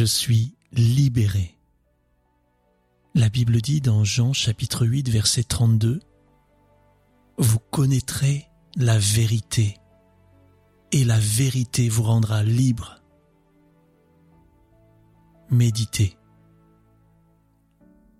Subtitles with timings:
[0.00, 1.58] je suis libéré.
[3.14, 6.00] La Bible dit dans Jean chapitre 8 verset 32,
[7.36, 9.76] Vous connaîtrez la vérité,
[10.90, 13.02] et la vérité vous rendra libre.
[15.50, 16.16] Méditez.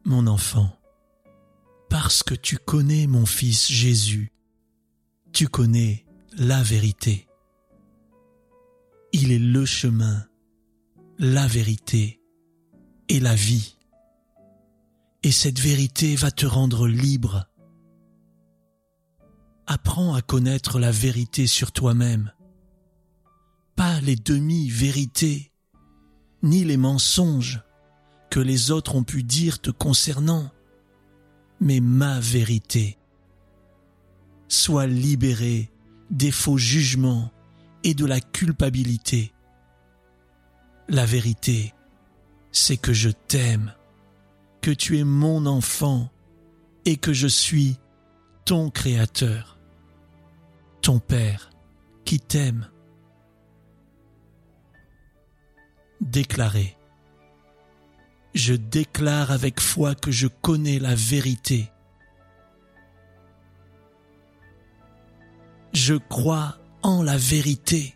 [0.05, 0.77] Mon enfant,
[1.89, 4.33] parce que tu connais mon Fils Jésus,
[5.33, 6.05] tu connais
[6.37, 7.27] la vérité.
[9.15, 10.27] Il est le chemin,
[11.23, 12.19] la vérité
[13.11, 13.77] et la vie.
[15.23, 17.47] Et cette vérité va te rendre libre.
[19.67, 22.33] Apprends à connaître la vérité sur toi-même,
[23.77, 25.53] pas les demi-vérités,
[26.43, 27.61] ni les mensonges
[28.31, 30.51] que les autres ont pu dire te concernant,
[31.61, 32.97] mais ma vérité.
[34.49, 35.71] Sois libéré
[36.11, 37.31] des faux jugements
[37.85, 39.35] et de la culpabilité.
[40.93, 41.73] La vérité,
[42.51, 43.73] c'est que je t'aime,
[44.61, 46.11] que tu es mon enfant
[46.85, 47.77] et que je suis
[48.45, 49.57] ton Créateur,
[50.83, 51.51] ton Père
[52.05, 52.69] qui t'aime.
[56.01, 56.77] Déclarer.
[58.35, 61.71] Je déclare avec foi que je connais la vérité.
[65.73, 67.95] Je crois en la vérité.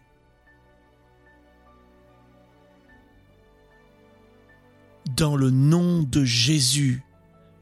[5.24, 7.02] Dans le nom de Jésus,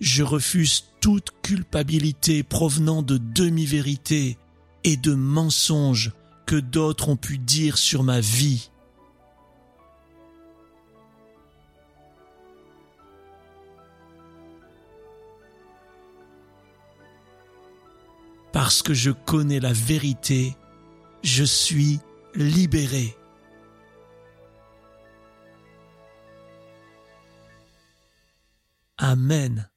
[0.00, 4.36] je refuse toute culpabilité provenant de demi-vérités
[4.82, 6.10] et de mensonges
[6.44, 8.68] que d'autres ont pu dire sur ma vie.
[18.50, 20.56] Parce que je connais la vérité,
[21.22, 22.00] je suis
[22.34, 23.16] libéré.
[29.02, 29.71] Amen.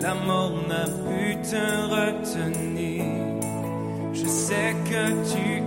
[0.00, 3.04] La mort n'a pu te retenir.
[4.12, 5.02] Je sais que
[5.32, 5.62] tu